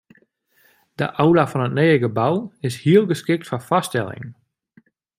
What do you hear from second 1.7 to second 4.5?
nije gebou is hiel geskikt foar foarstellingen.